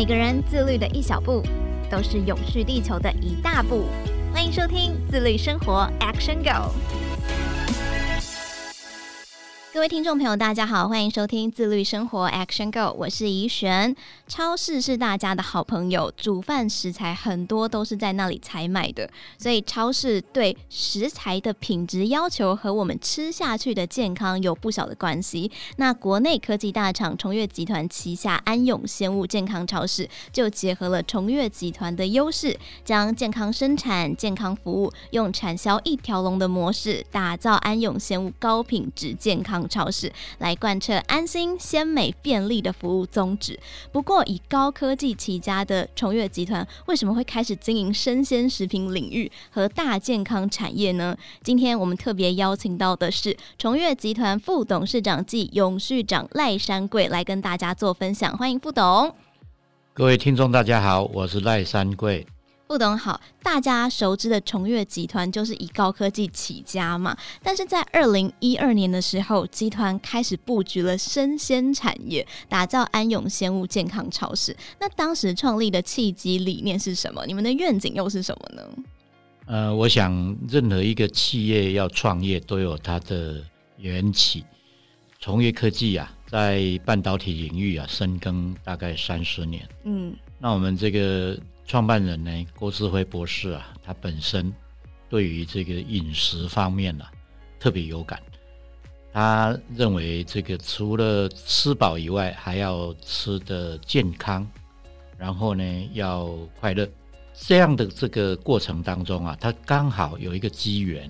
[0.00, 1.42] 每个人自律的一小步，
[1.90, 3.84] 都是永续地球的一大步。
[4.32, 6.70] 欢迎收听《自律生活 Action Go》。
[9.72, 13.94] 各位听众朋友，大家好，欢迎收听自律生活 Action Go，我是怡璇。
[14.26, 25.48] 超市是大家的好朋友，煮饭食材很多都是在那里采买的，所以超市对食材的品质要求和我们吃下去的健康有不小的关系。
[25.76, 39.59] 那国内科技大厂崇越集团旗下安永鲜物健康超市就结合了崇越集团的优势，将健康生产、健康服务用产销一条龙的模式，打造安永鲜物高品质健康。
[39.68, 43.58] 超市来贯彻安心、鲜美、便利的服务宗旨。
[43.92, 51.16] 不过，以高科技起家的崇越集团，为什么会开始经营生鲜食品领域和大健康产业呢？
[51.42, 58.36] 今天我们特别邀请到的是崇越集团副董事长暨永续长赖山贵来跟大家做分享。
[58.36, 59.14] 欢迎副董。
[59.92, 62.26] 各位听众，大家好，我是赖山贵。
[62.70, 74.56] 副董好，大家熟知的崇越集团就是以高科技起家嘛，但是在二零一二年的时候，集团开始布局了生鲜产业，打造安永鲜物健康超市。
[74.78, 77.26] 那当时创立的契机理念是什么？
[77.26, 78.62] 你们的愿景又是什么呢？
[79.46, 83.42] 呃，我想任何一个企业要创业都有它的
[83.78, 84.44] 缘起。
[85.18, 89.68] 崇越科技啊，在半导体领域啊深耕大概三十年。
[89.82, 91.36] 嗯，那我们这个。
[91.70, 94.52] 创办人呢，郭志辉博士啊，他本身
[95.08, 97.12] 对于这个饮食方面呢、啊，
[97.60, 98.20] 特别有感。
[99.12, 104.44] 他认为这个除了吃饱以外，还要吃得健康，
[105.16, 106.88] 然后呢要快乐。
[107.34, 111.08] 这样的这个过程当中啊，他刚好有一个机缘，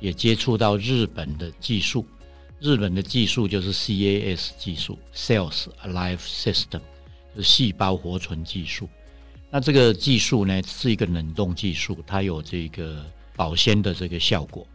[0.00, 2.06] 也接触到日本的技术。
[2.60, 6.80] 日本的技术就是 CAS 技术 （Cells Alive System），
[7.36, 8.88] 就是细胞活存技术。
[9.54, 13.04] 那这个技术呢，是一个冷冻技术，它有这个
[13.36, 14.66] 保鲜的这个效果。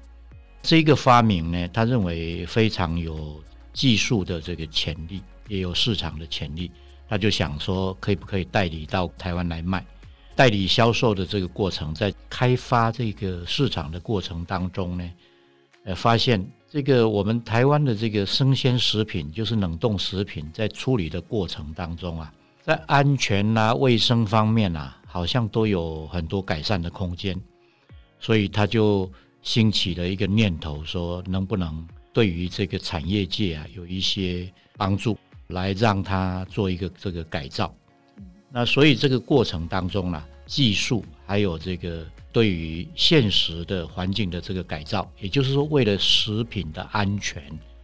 [0.62, 3.42] 这个发明呢，他认为非常有
[3.74, 6.72] 技术的这个潜力，也有市场的潜力。
[7.10, 9.84] 他就想说，可以不可以代理到台湾来卖？
[10.36, 15.12] 代理销售的这个过程，在开发这个市场的过程当中呢，
[15.86, 22.32] 呃，发现这个我们台湾的这个生鲜食品，就是冷冻食品，在处理的过程当中啊。
[22.68, 27.34] 在安全啊、卫生方面啊，好像都有很多改善的空间，
[28.20, 29.10] 所以他就
[29.42, 35.18] 兴起了一个念头，说能不能对于这个产业界啊有一些帮助，
[35.48, 37.74] 来让他做一个这个改造。
[38.52, 47.42] 那所以这个过程当中呢、技术还有这个对于现实的环境的这个改造，也就是说，为了食品的安全、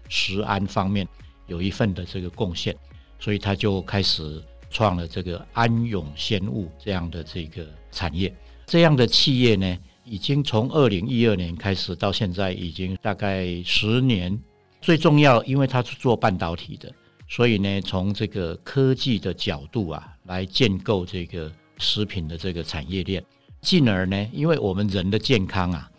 [0.10, 1.08] 食安方面
[1.48, 2.76] 有一份的这个贡献，
[3.18, 4.44] 所以他就开始。
[4.74, 8.36] 创了这个安永鲜物这样的这个产业，
[8.66, 14.38] 这样的企业呢，已经从二零一二年开始到现在，已经大概十年。
[14.82, 16.92] 最重要，因为它是做半导体的，
[17.30, 23.24] 所以呢，从这个科技的角度啊，来建构这个食品的这个产业链。
[23.62, 25.90] 进而呢，因为我们人的健康啊，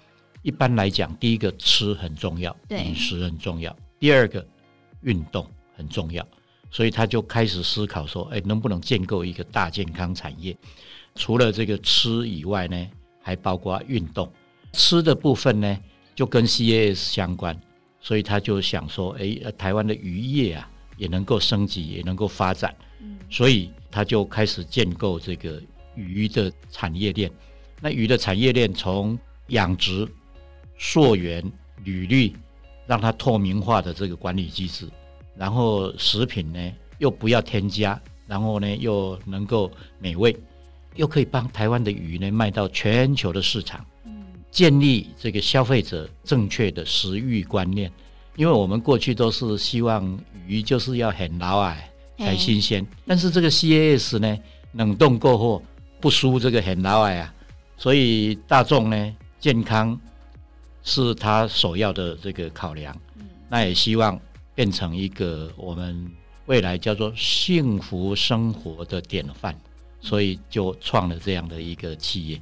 [0.43, 4.47] 一般来讲，第一个吃很重要，饮食很重要；第二个
[5.01, 6.27] 运动很重要。
[6.75, 10.57] 所以他就开始思考说：“哎，能不能建构一个大健康产业？
[11.15, 12.91] 除了这个吃以外呢，
[13.23, 14.29] 还包括运动。
[14.73, 15.79] 吃的部分呢，
[16.17, 17.57] 就跟 CAS 相关。
[18.01, 22.75] 所以他就想说：哎，台湾的渔业啊，也能够升级，也能够发展。
[23.31, 25.63] 所以他就开始建构这个
[25.95, 27.31] 鱼的产业链。
[27.81, 29.17] 那鱼的产业链从
[29.51, 30.09] 养殖、
[30.77, 31.41] 溯源、
[31.85, 32.35] 履历，
[32.85, 34.89] 让它透明化的这个管理机制。”
[35.37, 40.37] 然后食品呢又不要添加，然后呢又能够美味，
[40.95, 43.85] 又可以帮台湾的鱼呢卖到全球的市场，
[44.51, 47.91] 建立这个消费者正确的食欲观念。
[48.37, 54.39] 因为我们过去都是希望鱼就是要很老哎才新鲜，但是这个 CAS 呢
[54.73, 55.63] 冷冻过后
[56.01, 57.35] 不输这个很老哎啊，
[57.77, 59.99] 所以大众呢健康
[60.83, 62.97] 是他首要的这个考量，
[63.49, 64.21] 那也希望。
[64.55, 66.11] 变成一个我们
[66.47, 69.55] 未来叫做幸福生活的典范，
[70.01, 72.41] 所以就创了这样的一个企业。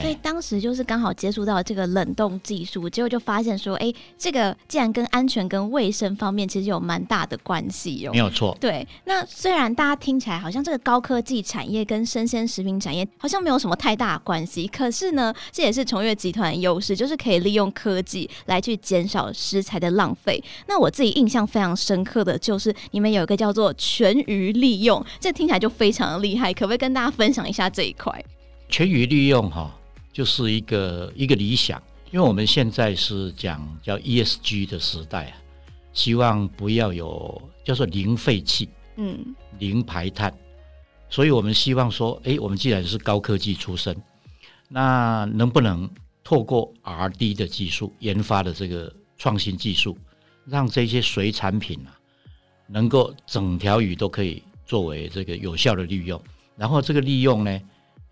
[0.00, 8.12] 所以当时就是刚好接触到这个冷冻技术，结果就发现说，哎，这个既然跟安全跟卫生方面其实有蛮大的关系哦。
[8.12, 8.56] 没有错。
[8.60, 20.42] 对，那虽然大家听起来好像这个高科技产业跟生鲜食品产业好像没有什么太大关系，可是呢，这也是崇越集团的优势，就是可以利用科技来去减少食材的浪费。
[20.66, 28.24] 那我自己印象非常深刻的就是你们有一个叫做全鱼利用，这听起来就非常的厉害，可不可以跟大家分享一下这一块？
[28.68, 29.74] 全鱼利用哈。
[30.18, 31.80] 就是一个一个理想，
[32.10, 35.38] 因为我们现在是讲叫 ESG 的时代啊，
[35.92, 39.16] 希望不要有叫做零废弃，嗯，
[39.60, 40.36] 零排碳，
[41.08, 43.96] 所以我们希望说，哎，我们既然是高科技出身，
[44.68, 45.88] 那能不能
[46.24, 49.96] 透过 R&D 的技术研发的这个创新技术，
[50.44, 51.94] 让这些水产品啊，
[52.66, 56.20] 能够整条鱼都可以作为这个有效的利用，
[56.56, 57.60] 然后这个利用呢，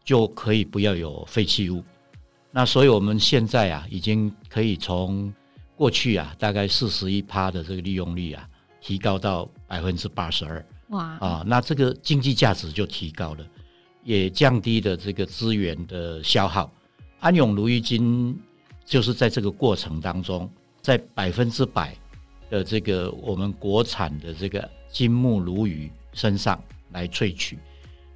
[0.04, 1.82] 就可以不要有废弃物。
[2.56, 5.30] 那所以我们现在啊，已经可以从
[5.76, 8.48] 过去啊，大概四十一趴的这个利用率啊，
[8.80, 10.66] 提高到百分之八十二。
[10.88, 11.18] 哇！
[11.20, 13.46] 啊，那这个经济价值就提高了，
[14.04, 16.72] 也降低了这个资源的消耗。
[17.20, 18.34] 安永鲈鱼金
[18.86, 20.50] 就是在这个过程当中，
[20.80, 21.94] 在百分之百
[22.48, 26.58] 的这个我们国产的这个金目鲈鱼身上
[26.92, 27.58] 来萃取，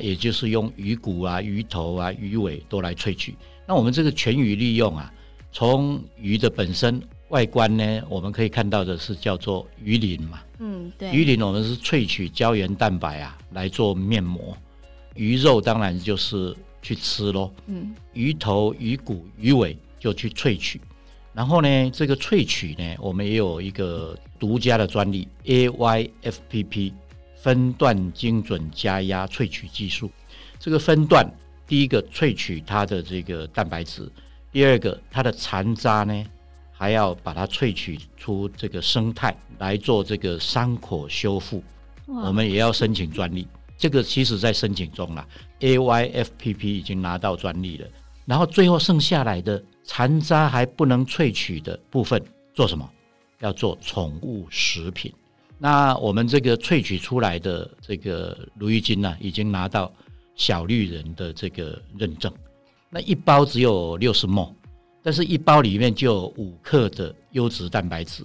[0.00, 3.34] 也就是用鱼骨啊、鱼头啊、鱼尾都来萃取。
[3.66, 5.12] 那我们这个全鱼利用啊，
[5.52, 10.40] 从鱼的本身外观呢，我们可以看到的是叫做鱼鳞嘛。
[10.58, 11.12] 嗯，对。
[11.12, 14.56] 鱼鳞我们是萃取胶原蛋白啊来做面膜，
[15.14, 17.52] 鱼肉当然就是去吃喽。
[17.66, 20.80] 嗯，鱼头、鱼骨、鱼尾就去萃取，
[21.32, 26.92] 然后呢，这个萃取呢，我们也有一个独家的专利 AYFPP
[27.42, 30.10] 分段精准加压萃取技术，
[30.58, 31.26] 这个分段。
[31.66, 34.10] 第一个萃取它的这个蛋白质，
[34.50, 36.24] 第二个它的残渣呢，
[36.72, 41.62] 还要把它萃取出这个生态来做这个伤口修复，
[42.06, 43.46] 我们也要申请专利。
[43.78, 45.24] 这个其实在申请中了
[45.60, 47.86] ，AYFPP 已经拿到专利了。
[48.26, 52.20] 然后最后剩下来的残渣还不能萃取的部分
[52.52, 52.90] 做什么？
[53.38, 55.12] 要做宠物食品。
[55.60, 59.92] 那我们这个萃取出来的这个鲈鱼精呢，已经拿到。
[60.36, 62.32] 小绿人的这个认证，
[62.88, 64.50] 那一包只有六十 ml，
[65.02, 68.24] 但是一包里面就有五克的优质蛋白质，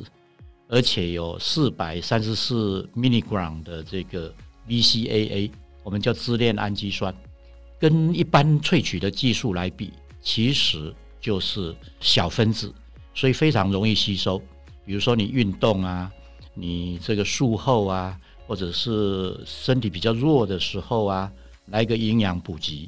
[0.69, 4.33] 而且有四百三十四 milligram 的这个
[4.65, 5.51] VCAA，
[5.83, 7.13] 我们叫支链氨基酸，
[7.77, 9.91] 跟一般萃取的技术来比，
[10.21, 12.73] 其实就是小分子，
[13.13, 14.41] 所以非常容易吸收。
[14.85, 16.09] 比如说你运动啊，
[16.55, 21.31] 你这个术后啊，或者是身体比较弱的时候啊。
[21.69, 22.87] 来一个营养补给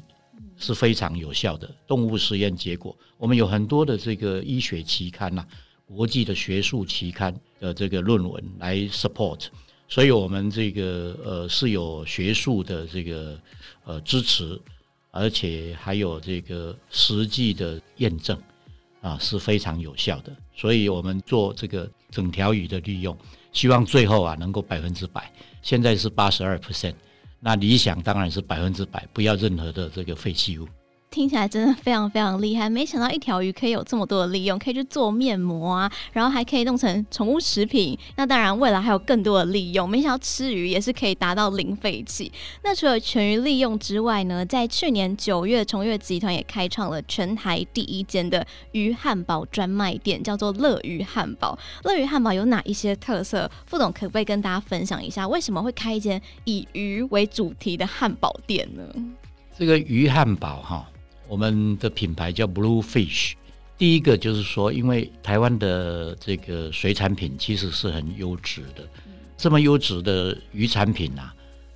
[0.56, 1.68] 是非常有效的。
[1.84, 5.48] 动物实验结果，我们有很多的这个医学期刊呐、啊，
[5.88, 9.46] 国际的学术期刊的这个论文来 support，
[9.88, 13.36] 所以我们这个呃是有学术的这个
[13.82, 14.56] 呃支持，
[15.10, 18.40] 而且还有这个实际的验证
[19.00, 20.32] 啊是非常有效的。
[20.54, 23.18] 所以我们做这个整条鱼的利用，
[23.58, 25.32] 希望最后啊能够百分之百，
[25.62, 26.94] 现在是八十二 percent。
[27.40, 30.68] 那理想当然是百分之百，不要任何的这个废弃物。
[31.10, 37.98] 听起来真的非常非常厉害，没想到一条鱼可以有这么多的利用，可以去做面膜啊，然后还可以弄成宠物食品。
[38.16, 39.88] 那当然，未来还有更多的利用。
[39.88, 42.30] 没想到吃鱼也是可以达到零废弃。
[42.62, 51.58] 那除了全鱼利用之外呢，在去年九月，崇越集团也开创了全台第一间的鱼汉堡专卖店，叫做乐鱼汉堡。
[51.84, 53.50] 乐鱼汉堡有哪一些特色？
[53.66, 58.82] 副总可不可以跟大家分享一下，为什么会开一间以鱼为主题的汉堡店呢？
[59.58, 60.86] 这个鱼汉堡哈。
[61.28, 63.34] 我们的品牌叫 Blue Fish。
[63.76, 68.88] 第一个就是说，因为台湾的这个水产品其实是很优质的，
[69.36, 71.32] 这么优质的鱼产品啊，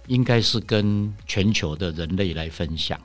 [0.09, 2.99] 应该是跟全球的人类来分享。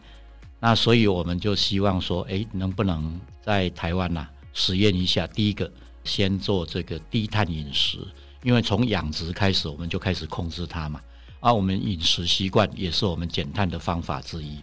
[0.59, 5.27] 那所以我们就希望说，哎，能不能在台湾呐实验一下？
[5.27, 5.71] 第一个，
[6.03, 7.99] 先做这个低碳饮食，
[8.41, 10.99] 因为从养殖开始，我们就开始控制它嘛。
[11.39, 14.57] 而我们饮食习惯也是我们减碳的方法之一。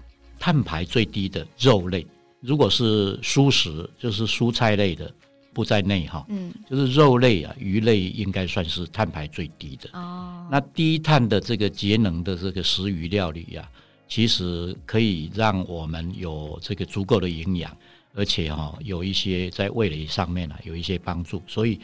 [0.45, 2.07] 碳排最低的肉类，
[2.43, 5.11] 如果是蔬食，就是蔬菜类的，
[5.55, 6.23] 不在内哈。
[6.29, 9.89] 嗯，就是肉类啊，鱼类应该算是碳排最低的。
[9.95, 13.73] 哦，那低碳的这个节能的这个食鱼料理呀、啊，
[14.07, 17.75] 其实可以让我们有这个足够的营养，
[18.13, 21.81] 而且哈有一些在味蕾上面啊有一些帮助，所以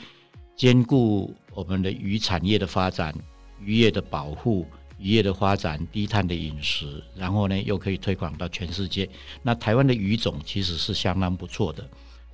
[0.55, 3.15] 兼顾我们的鱼产业的发展、
[3.65, 4.67] 渔业的保护。
[5.01, 9.09] 渔业的发展、低碳的饮食，然后呢又可以推广到全世界。
[9.43, 11.89] 那台湾的鱼种其实是相当不错的，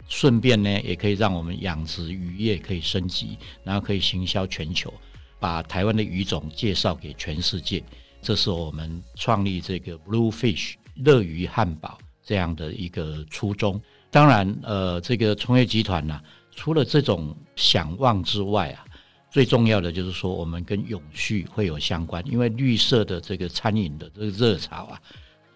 [0.09, 4.93] 顺便呢也可以让我们养殖渔业可以升级，然后可以行销全球，
[5.39, 7.83] 把台湾的鱼种介绍给全世界。
[8.21, 13.81] 这是我们创立这个 Blue Fish 乐鱼汉堡这样的一个初衷。
[14.11, 16.21] 当然，呃，这个崇业集团呢、
[16.51, 18.85] 除了这种想望之外啊。
[19.31, 25.01] 最重要的就是说，我们跟永续会有相关，因为绿色的这个餐饮的这个热潮啊，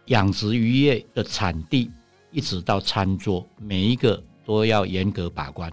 [0.07, 1.91] 养殖渔业的产地
[2.31, 5.73] 一直到餐桌，每一个都要严格把关，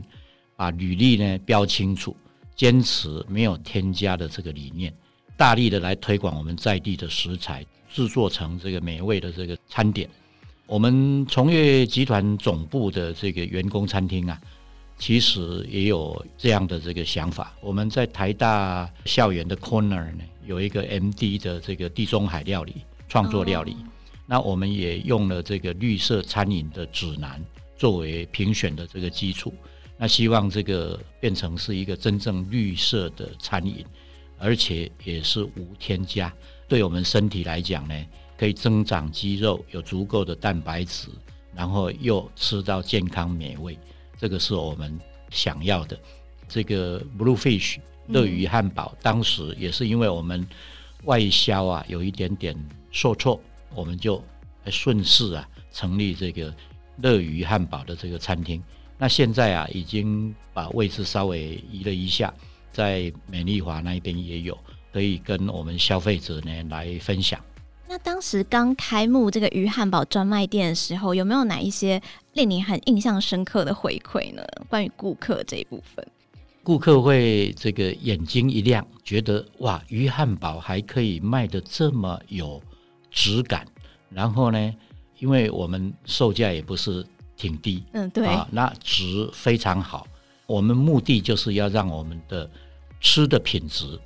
[0.56, 2.16] 把履历呢标清楚，
[2.56, 4.94] 坚持没有添加的这个理念，
[5.36, 10.10] 大力的来推广我们在地的食材，制作成这个美味的这个餐点。
[10.66, 14.40] 我们崇越集团总部的这个员工餐厅啊。
[14.98, 17.54] 其实也有这样的这个想法。
[17.62, 22.78] 我们在台大校园的 corner 呢，有一个 MD 的这个地中海料理
[23.08, 23.74] 创作料理。
[23.74, 23.82] Oh.
[24.30, 27.42] 那我们也用了这个绿色餐饮的指南
[27.78, 29.54] 作为评选的这个基础。
[29.98, 33.86] 那希望这个变成是一个真正绿色的餐饮，
[34.38, 36.32] 而且也是无添加，
[36.68, 38.06] 对我们身体来讲呢，
[38.38, 41.08] 可以增长肌肉，有足够的蛋白质，
[41.56, 43.78] 然后又吃到健康美味。
[44.18, 45.98] 这个是我们想要的。
[46.48, 50.48] 这个 Blue Fish 乐鱼汉堡，嗯、当时也是因为我们
[51.04, 52.56] 外销啊有一点点
[52.92, 53.40] 受挫，
[53.76, 54.24] 我们就
[54.68, 56.54] 顺势啊成立这个
[56.98, 58.64] 乐鱼汉堡的这个餐厅。
[58.98, 62.34] 那现在啊已经把位置稍微移了一下，
[62.72, 64.58] 在美丽华那边也有，
[64.92, 67.40] 可以跟我们消费者呢来分享。
[67.90, 72.02] 那当时刚开幕这个鱼汉堡专卖店的时候，有没有哪一些
[72.34, 74.44] 令你很印象深刻的回馈呢？
[74.68, 76.06] 关于顾客这一部分，
[76.64, 82.62] 顾客会这个眼睛一亮，觉得哇，鱼汉堡还可以卖的这么有
[83.10, 83.66] 质感。
[84.10, 84.76] 然后呢，
[85.20, 87.06] 因为我们售价也不是
[87.38, 90.06] 挺低，嗯，对啊，那值非常好。
[90.46, 92.50] 我们目的就是要让我们的
[93.00, 93.98] 吃的品质、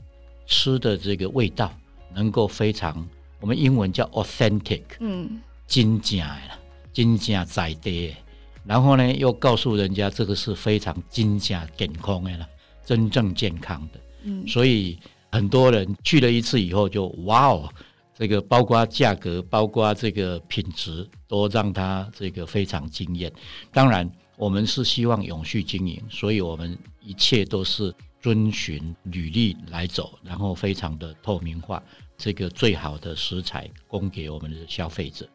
[0.46, 1.74] 吃的这个味道
[2.14, 3.04] 能够非常。
[3.42, 6.60] 我们英文叫 authentic，嗯，真正的，
[6.94, 8.16] 真正在地的，
[8.64, 12.48] 然后呢，又告诉人家这个是非常真正健康的啦，
[12.86, 14.98] 真正健康的，嗯，所以
[15.32, 17.68] 很多人去了一次以后就哇哦，
[18.14, 23.32] 这个包括价格，包括这个品质，都让他这个非常惊艳。
[23.74, 24.08] 当然，
[24.38, 31.82] 我们是希望永续经营，所以我们一切都是遵循履历来走，然后非常的透明化。
[32.24, 35.28] 这个最好的食材供给我们的消费者。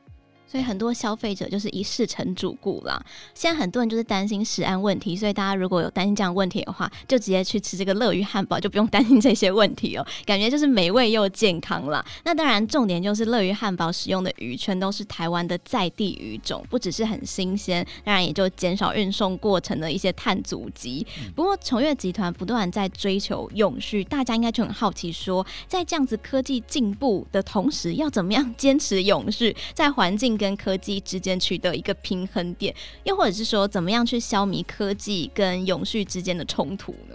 [0.46, 3.00] 所以很多消费者就是一试成主顾啦。
[3.34, 10.06] 现在很多人就是担心食安问题，所以大家如果有担心这样问题的话，就直接去吃这个乐鱼汉堡，就不用担心这些问题哦。
[10.24, 12.04] 感觉就是美味又健康啦。
[12.24, 21.06] 那当然，重点就是乐鱼汉堡使用的鱼全都是台湾的在地鱼种，不只是很新鲜，当然也就减少运送过程的一些碳足迹。
[21.34, 32.74] 不过崇越集团不断在追求永续，大家应该就很好奇说，在这样子科技进步的同时，要怎么样坚持永续，在环境跟科技之间取得一个平衡点，
[33.04, 37.14] 又或者是说，怎么样去消弭科技跟永续之间的冲突呢？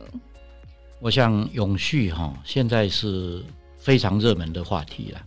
[0.99, 3.43] 我想永续哈，现在是
[3.77, 5.21] 非常热门的话题了。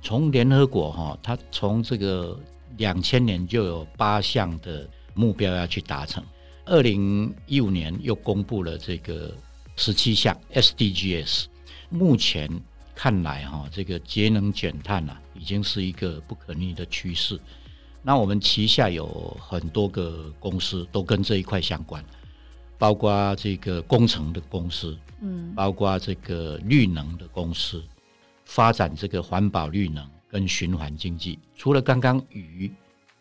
[0.00, 2.38] 从联合国哈，它从这个
[2.76, 6.22] 两千年就有八项的目标要去达成，
[6.64, 9.34] 二零一五年又公布了这个
[9.76, 11.46] 十七项 SDGs，
[11.88, 12.48] 目前。
[12.98, 17.38] 看来哈，这个节能减碳啊，已经是一个不可逆的趋势。
[18.02, 19.06] 那我们旗下有
[19.40, 22.04] 很多个公司都跟这一块相关，
[22.76, 27.80] 包括这个工程的公司，嗯，包括这个绿能的公司，
[28.44, 31.38] 发展这个环保绿能跟循环经济。
[31.54, 32.68] 除了刚刚鱼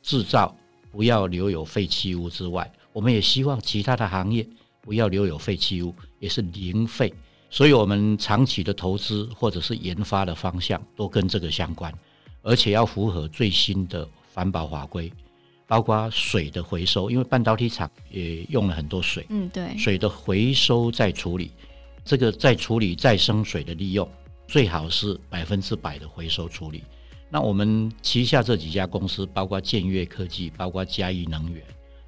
[0.02, 0.58] 制造
[0.90, 4.44] 不要留有废弃物之外，我们也希望其他的行业
[4.82, 7.14] 不要留有废弃物，也是零废。
[7.50, 11.94] 所以，我们长期的投资或者是研发的方向都跟这个相关，
[12.42, 15.12] 而且要符合最新的环保法规，
[15.66, 21.52] 包括水的回收，因为半导体厂也用了很多水，嗯，对，水的回收再处理，
[22.04, 24.08] 这个再处理再生水的利用，
[24.46, 26.84] 最好是百分之百的回收处理。
[27.30, 31.64] 那我们旗下这几家公司，包括建越科技，包括嘉义能源，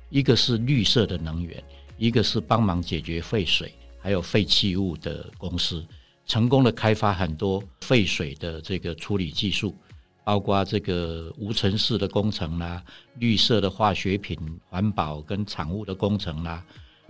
[0.09, 1.63] 一个是绿色的能源，
[1.97, 3.73] 一个是帮忙解决废水。
[3.99, 5.85] 还有废弃物的公司，
[6.25, 9.75] 成功的开发很多废水的这个处理技术，
[10.23, 12.83] 包括这个无尘室的工程啦，
[13.15, 14.37] 绿色的化学品
[14.69, 16.63] 环保跟产物的工程啦，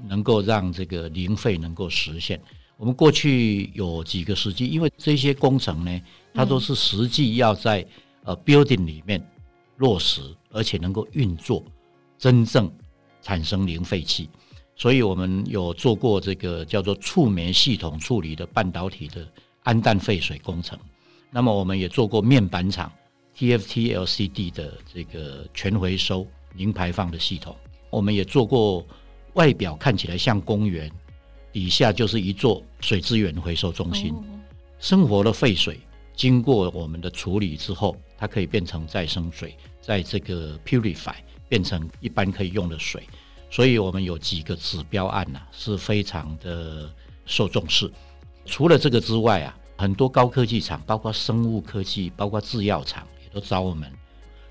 [0.08, 2.42] 能够让这个零废能够实现。
[2.78, 6.02] 我们过去有几个时机，因为这些工程呢，
[6.34, 7.86] 它都是实际要在
[8.24, 9.22] 呃 building 里面
[9.78, 11.62] 落实，而且能够运作，
[12.18, 12.72] 真正
[13.22, 14.30] 产生零废气。
[14.80, 19.28] 所以我们有做过这个叫做触媒系统处理的半导体的
[19.64, 20.80] 氨氮废水工程。
[21.30, 22.90] 那么我们也做过面板厂
[23.38, 27.54] TFT LCD 的这个全回收零排放的系统。
[27.90, 28.86] 我们也做过
[29.34, 30.90] 外表看起来像公园。
[31.52, 34.14] 底下就是一座水资源回收中心，
[34.80, 35.80] 生活的废水
[36.14, 41.16] 经过我们的处理之后，它可以变成再生水，在这个 purify
[41.50, 43.02] 变成一般可以用的水。
[43.50, 46.90] 所以我们有几个指标案呐、啊，是非常的
[47.26, 47.92] 受重视。
[48.46, 53.92] 除了这个之外啊，很多高科技厂，包括生物科技，包括制药厂，也都找我们。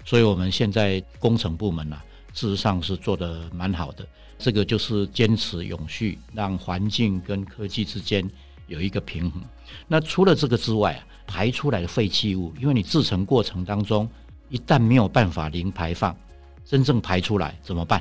[0.05, 2.03] 所以我们现在工程部门啊，
[2.33, 4.07] 事实上是做得蛮好的。
[4.39, 8.29] 这个就是坚持永续，让环境跟科技之间
[8.69, 9.43] 有一个平衡。
[9.87, 14.09] 那除了这个之外啊，排出来的废弃物，因为你制成过程当中
[14.49, 16.17] 一旦没有办法零排放，
[16.65, 18.01] 真正排出来怎么办？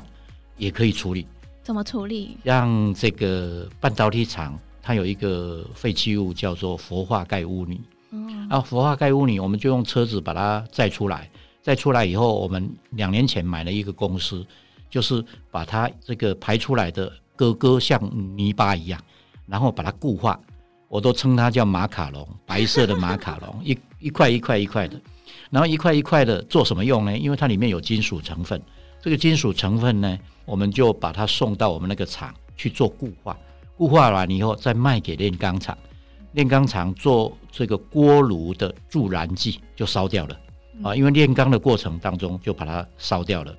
[0.58, 1.26] 也可以处理。
[1.62, 2.36] 怎么处理？
[2.42, 7.80] 让这个半导体厂它有一个废弃物叫做氟化钙污泥。
[8.10, 8.48] 嗯。
[8.50, 11.30] 啊，氟化钙污泥，我们就用车子把它载出来。
[11.62, 14.44] 载出来以后，我们两年前买了一个公司。
[14.90, 18.00] 就是把它这个排出来的咯咯像
[18.34, 18.98] 泥巴一样，
[19.44, 20.40] 然后把它固化，
[20.88, 24.98] 我都称它叫马卡龙，白色的马卡龙，一 一块一块一块的，
[25.50, 27.18] 然后一块一块的做什么用呢？
[27.18, 28.58] 因为它里面有金属成分，
[29.02, 33.38] 这个金属成分呢，我们就把它送到我们那个厂去做固化，
[33.76, 35.76] 固化完以后再卖给炼钢厂，
[36.32, 40.40] 炼钢厂做这个锅炉的助燃剂就烧掉了
[40.82, 43.54] 啊，因为炼钢的过程当中就把它烧掉了。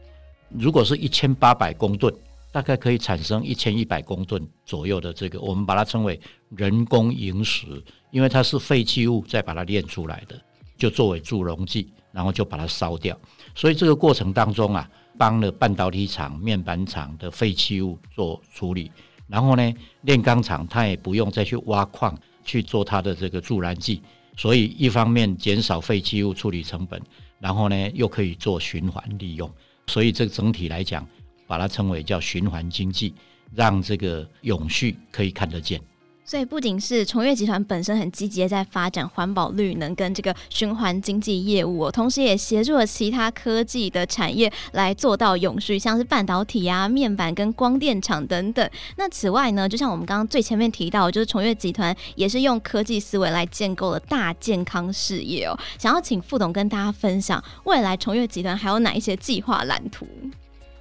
[0.50, 2.12] 如果是一千八百公吨，
[2.52, 6.20] 大概可以产生一千一百公吨左右的这个，我们把它称为
[6.58, 7.68] 人工萤石，
[8.10, 10.36] 因为它是废弃物再把它炼出来的，
[10.76, 13.16] 就作为助溶剂，然后就把它烧掉。
[13.60, 18.90] 所以这个过程当中啊，帮了半导体厂、面板厂的废弃物做处理，
[19.28, 19.74] 然后呢，
[20.04, 24.02] 炼钢厂它也不用再去挖矿去做它的这个助燃剂，
[24.38, 27.02] 所以一方面减少废弃物处理成本，
[27.38, 29.52] 然后呢又可以做循环利用。
[29.88, 31.06] 所以，这个整体来讲，
[31.46, 33.14] 把它称为叫循环经济，
[33.54, 35.82] 让这个永续可以看得见。
[36.30, 48.70] 所以，不仅是崇越集团本身很积极的在发展环保绿能跟这个循环经济业务哦，同时也协助了其他科技的产业来做到永续，像是半导体啊、面板跟光电厂等等。
[48.98, 55.58] 那此外呢，就像我们刚刚最前面提到，就是崇越集团也是用科技思维来建构了大健康事业哦。
[55.80, 60.06] 想要请副董跟大家分享，未来崇越集团还有哪一些计划蓝图？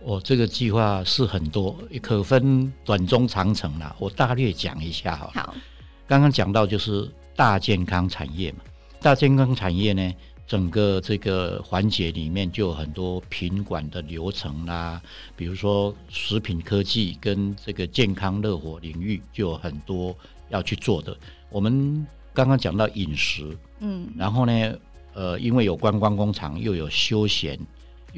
[0.09, 3.95] 哦，这个计划是很多，可分短、中、长程啦。
[3.99, 5.31] 我大略讲一下哈。
[5.35, 5.55] 好，
[6.07, 8.61] 刚刚讲到就是大健康产业嘛，
[9.03, 10.15] 大健康产业呢，
[10.47, 14.99] 整个这个环节里面就有很多品管的流程啦，
[15.37, 20.17] 比如说食品科技跟这个健康热火领域就有很多
[20.49, 21.15] 要去做的。
[21.51, 24.75] 我们刚刚讲到饮食，嗯，然后呢，
[25.13, 27.61] 呃，因为有观光工厂，又有休闲。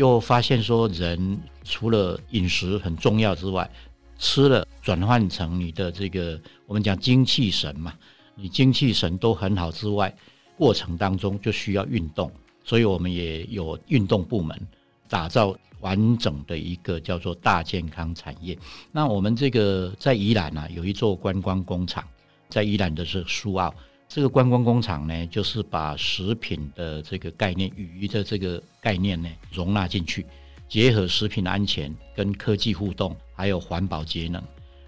[0.00, 3.70] 又发现说，人除了饮食很重要之外，
[4.18, 7.92] 吃了转换成你的这个我们讲精气神嘛，
[8.34, 10.10] 你精气神都很好之外，
[10.56, 12.32] 过程当中就需要运动，
[12.64, 14.58] 所以我们也有运动部门，
[15.06, 18.58] 打造完整的一个叫做大健康产业。
[18.90, 22.02] 那我们这个在宜兰啊，有一座观光工厂，
[22.48, 23.70] 在宜兰的是苏澳。
[24.12, 30.26] 这个观光工厂呢，就是把食品的这个概念、鱼的这个概念呢容纳进去，
[30.68, 34.42] 结合食品安全跟科技互动，还有环保节能。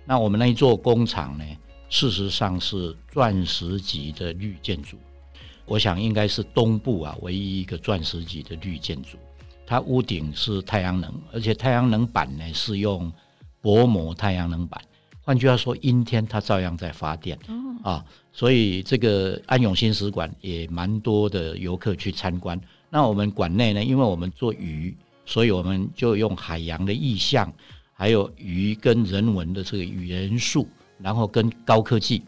[0.04, 1.44] 那我们那一座工厂呢，
[1.88, 4.96] 事实上是钻石级的绿建筑，
[5.66, 9.16] 我想应该是东部啊唯一一个钻石级的绿建筑。
[9.64, 13.10] 它屋顶是太阳能，而且太阳能板呢是用
[13.60, 14.82] 薄膜太阳能板，
[15.24, 17.38] 换句话说，阴天它照样在发电
[17.82, 18.04] 啊。
[18.32, 22.60] 所以这个安永新使馆也蛮多的游客去参观。
[22.88, 27.52] 那我们馆内呢，因为我们做鱼，所以我们就用海洋的意象，
[27.92, 30.66] 还有鱼跟人文的这个元素，
[30.98, 32.22] 然后跟高科技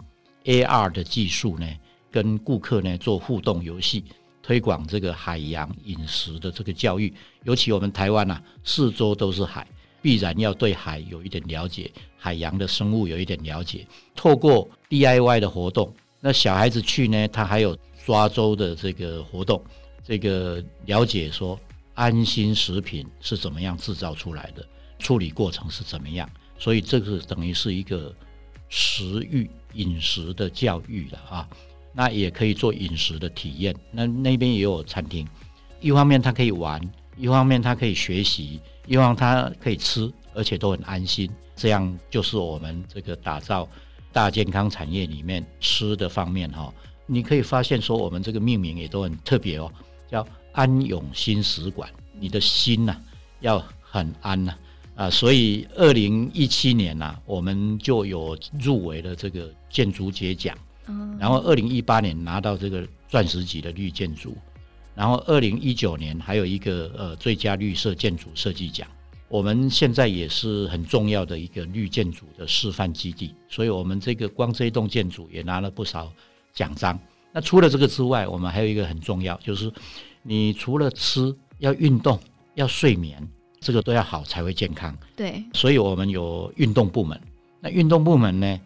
[0.44, 1.66] AR 的技术呢，
[2.10, 4.04] 跟顾客呢做互动游戏，
[4.42, 7.12] 推广这个海洋饮食的这个教育。
[7.44, 9.66] 尤其我们台湾呐、啊，四周都是海，
[10.04, 11.90] 必然要对海有一点了解。
[12.18, 15.90] 海洋的生物有一点了解，透过 DIY 的活动，
[16.20, 19.64] 那小孩子去呢，他还有抓周的这个活动，
[20.02, 21.58] 这个了解说
[21.94, 24.62] 安心食品是怎么样制造出来的，
[24.98, 28.14] 处理过程是怎么样，所以这个等于是一个
[28.68, 31.48] 食欲饮食的教育了啊。
[31.94, 35.26] 那也可以做饮食的体验，那那边也有餐厅。
[35.80, 36.80] 一方面他可以玩，
[37.16, 41.30] 一方面他可以学习，一方面他可以吃，而且都很安心。
[41.56, 43.68] 这样就是我们这个打造
[44.12, 46.72] 大健康产业里面吃的方面哈。
[47.06, 49.70] 你可以发现说，我们这个命名也都很特别哦，
[50.10, 51.88] 叫安永新食馆。
[52.18, 53.00] 你的心呐、啊、
[53.40, 54.54] 要很安呐
[54.96, 60.56] 啊，所以二零一七年呐、啊，我们就有入围了这个建筑节奖。
[61.18, 64.36] 然后，二零一八年拿到这个钻石级的绿建筑，
[64.94, 68.86] 然后二零一九年还有一个呃最佳绿色建筑设计奖。
[69.28, 76.12] 我们现在也是很重要的一个绿建筑的示范基地，所以我们这个光这一栋建筑也拿了不少
[76.52, 76.98] 奖章。
[77.32, 79.72] 那除了这个之外，我们还有一个很重要，就是
[80.22, 82.20] 你除了吃要运动
[82.54, 83.26] 要睡眠，
[83.58, 84.96] 这个都要好才会健康。
[85.16, 87.20] 对，所以我们有运动部门。
[87.60, 88.60] 那运动部门呢？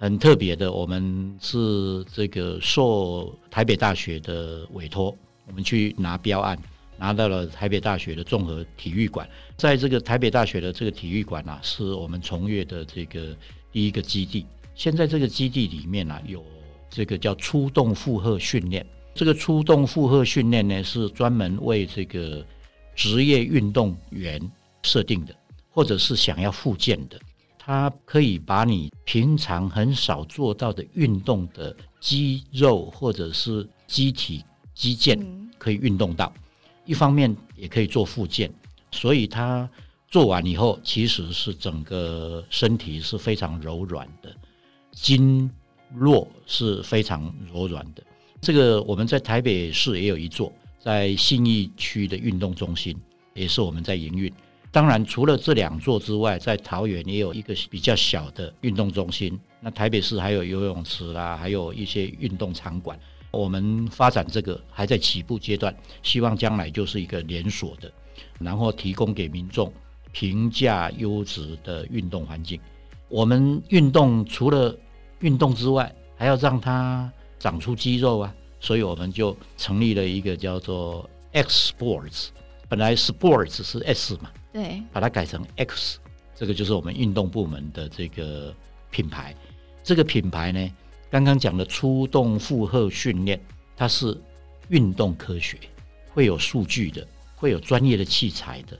[0.00, 5.12] 很特别的，我们是这个受台北大学的委托，
[5.48, 6.56] 我们去拿标案，
[6.98, 9.28] 拿到了台北大学的综合体育馆。
[9.56, 13.36] 在这个台北大学的这个体育馆啊，是我们崇越的这个
[13.72, 14.46] 第一个基地。
[14.74, 16.44] 现在这个基地里面啊，有
[16.88, 18.86] 这个叫出动负荷训练。
[19.14, 22.44] 这个出动负荷训练呢，是专门为这个
[22.94, 24.40] 职业运动员
[24.84, 25.34] 设定的，
[25.70, 27.18] 或者是想要复健的。
[27.58, 34.44] 它可以把你平常很少做到的运动的肌肉或者是机体
[34.78, 35.18] 肌腱
[35.58, 36.32] 可以运动到，
[36.84, 38.48] 一方面也可以做复健，
[38.92, 39.68] 所以它
[40.06, 44.32] 做完以后其实是整个身体是非常柔软的，
[44.92, 45.50] 经
[45.96, 48.02] 络是非常柔软的。
[48.40, 52.96] 这个我们在台北市也有一座，在信义区的运动中心
[53.34, 54.32] 也是我们在营运。
[54.70, 59.36] 当然，除了这两座之外，在桃园也有一个比较小的运动中心。
[59.60, 62.96] 那台北市还有游泳池啦，还有一些运动场馆。
[63.30, 67.92] 我们发展这个还在起步阶段，希望将来就是一个连锁的，
[68.38, 69.72] 然后提供给民众
[70.12, 72.60] 平价优质的运动环境。
[73.08, 74.76] 我们运动除了
[75.20, 82.28] 运动之外，还要让它长出肌肉啊，所以我们就成立了一个叫做 X Sports。
[82.68, 84.30] 本来 Sports 是 S 嘛。
[84.50, 85.98] 对，把它改成 X，
[86.34, 88.54] 这个就是我们运动部门的这个
[88.90, 89.36] 品牌。
[89.84, 90.70] 这个品牌呢，
[91.10, 93.40] 刚刚讲的出动负荷训练，
[93.76, 94.16] 它是
[94.68, 95.56] 运动科学，
[96.10, 98.78] 会有数据的，会有专业的器材的，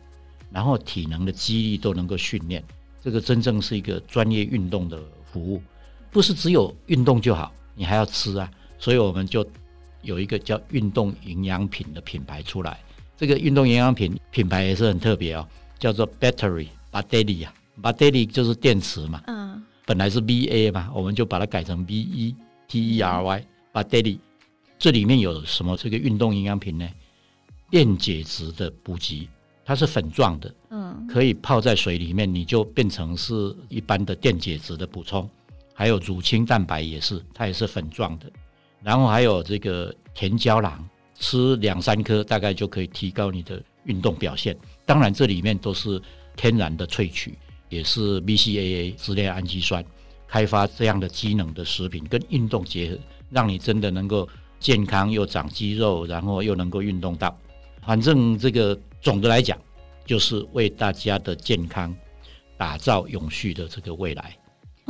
[0.50, 2.62] 然后体能的肌力都能够训练。
[3.00, 5.00] 这个真正是一个专业运动的
[5.32, 5.62] 服务，
[6.10, 8.50] 不是只有运动就好，你还要吃啊。
[8.78, 9.46] 所以我们就
[10.02, 12.78] 有一个叫运动营养品的品牌出来。
[13.16, 15.48] 这个运动营养品品牌也是很特别哦。
[15.78, 19.22] 叫做 Battery Battery 啊，Battery 就是电池嘛。
[19.28, 19.64] 嗯。
[19.88, 22.36] 本来是 B A 嘛，我们就把它改成 V E
[22.68, 24.18] T E R Y，把 daily。
[24.78, 25.74] 这里面有什么？
[25.78, 26.86] 这个运动营养品呢？
[27.70, 29.26] 电解质的补给，
[29.64, 30.54] 它是粉状的。
[30.68, 31.06] 嗯。
[31.06, 35.26] 可以泡在水里面，你就变成是一般的电解质的补充。
[35.72, 38.30] 还有乳清蛋白也是，它也是粉状的。
[38.82, 44.54] 然后还有这个甜胶囊，吃两三颗大概就可以提高你的运动表现。
[44.84, 45.98] 当然，这里面都是
[46.36, 49.84] 天然的萃取，也是 BCAA 支链氨基酸
[50.26, 52.98] 开发这样的机能的食品，跟运动结合，
[53.30, 54.28] 让你真的能够
[54.60, 57.36] 健康又长肌肉，然后又能够运动到。
[57.86, 59.58] 反正这个总的来讲，
[60.04, 61.94] 就是为大家的健康
[62.56, 64.36] 打造永续的这个未来。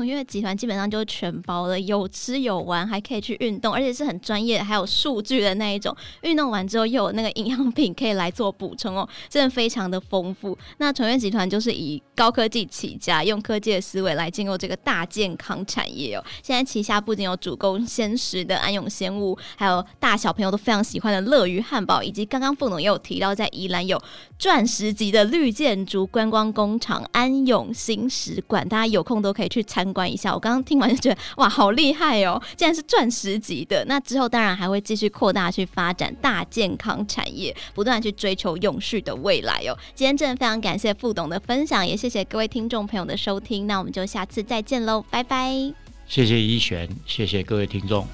[0.04, 5.94] 因为集团基本上就全包了，有吃有玩，还可以去运动，而且是很专业，还有数据的那一种。
[6.22, 10.56] 运动完之后又有那个营养品可以来做补充哦，真的非常的丰富。
[10.76, 16.24] 那崇越集团就是以高科技起家，用科技的思维来进入这个大健康产业哦。
[16.42, 24.00] 现在旗下不仅有主攻鲜食的安永鲜物，还有大小朋友都非常喜欢的乐鱼汉堡，以及刚刚副总也有提到，在宜兰有
[24.38, 29.87] 钻石级的绿建筑观光工厂安永新食馆，大家有空都可以去参。
[29.92, 32.40] 观一下，我刚刚听完就觉得哇，好厉害哦！
[32.56, 33.84] 竟然是钻石级的。
[33.86, 39.76] 那之后当然还会继续扩大去发展大健康产业，不断去追求永续的未来哦。
[39.94, 43.66] 今天真的非常感谢副董的分享，也谢谢各位听众朋友的收听。
[43.66, 45.72] 那我们就下次再见喽，拜拜！
[46.06, 48.06] 谢谢一璇，谢谢各位听众。